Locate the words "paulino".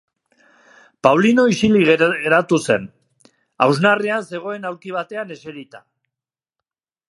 1.07-1.43